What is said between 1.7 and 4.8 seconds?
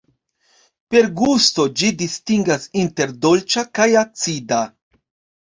ĝi distingas inter dolĉa kaj acida.